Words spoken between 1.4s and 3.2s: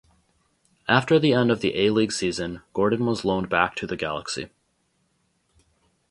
of the A-League season, Gordon